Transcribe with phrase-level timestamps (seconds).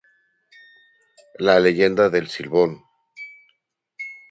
[1.37, 2.83] La leyenda del Silbón